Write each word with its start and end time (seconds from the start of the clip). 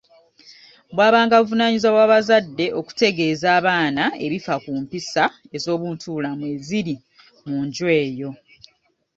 Bwabanga 0.95 1.35
buvunaanyizibwa 1.41 1.93
bwa 2.03 2.11
bazadde 2.13 2.65
okutegeeza 2.79 3.47
abaana 3.59 4.03
ebifa 4.25 4.53
ku 4.63 4.69
empisa 4.79 5.23
ez’obuntubulamu 5.55 6.43
eziri 6.55 6.95
mu 7.47 7.55
nju 7.65 7.85
eyo. 8.03 8.29